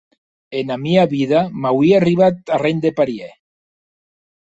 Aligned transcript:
Ena 0.61 0.77
mia 0.85 1.03
vida 1.11 1.43
m’auie 1.67 2.01
arribat 2.01 2.53
arren 2.59 2.85
de 2.87 2.97
parièr. 3.01 3.33